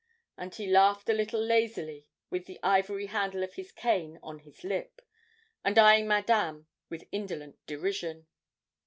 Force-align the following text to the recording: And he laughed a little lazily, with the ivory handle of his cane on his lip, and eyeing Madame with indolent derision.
And 0.35 0.55
he 0.55 0.65
laughed 0.65 1.09
a 1.09 1.13
little 1.13 1.39
lazily, 1.45 2.07
with 2.31 2.45
the 2.47 2.59
ivory 2.63 3.05
handle 3.05 3.43
of 3.43 3.53
his 3.53 3.71
cane 3.71 4.17
on 4.23 4.39
his 4.39 4.63
lip, 4.63 4.99
and 5.63 5.77
eyeing 5.77 6.07
Madame 6.07 6.65
with 6.89 7.07
indolent 7.11 7.63
derision. 7.67 8.25